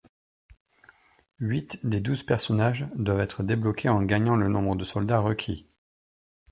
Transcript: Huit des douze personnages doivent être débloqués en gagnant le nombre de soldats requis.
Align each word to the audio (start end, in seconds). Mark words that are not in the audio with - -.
Huit 1.37 1.79
des 1.85 1.99
douze 1.99 2.23
personnages 2.23 2.87
doivent 2.95 3.19
être 3.21 3.43
débloqués 3.43 3.89
en 3.89 4.01
gagnant 4.01 4.35
le 4.35 4.47
nombre 4.47 4.75
de 4.75 4.83
soldats 4.83 5.19
requis. 5.19 5.67